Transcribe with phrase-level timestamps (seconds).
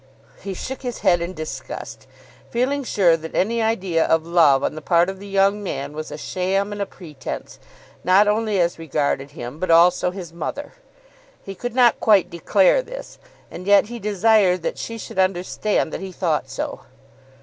[0.41, 2.07] He shook his head in disgust,
[2.49, 6.09] feeling sure that any idea of love on the part of the young man was
[6.09, 7.59] a sham and a pretence,
[8.03, 10.73] not only as regarded him, but also his mother.
[11.43, 13.19] He could not quite declare this,
[13.51, 16.79] and yet he desired that she should understand that he thought so.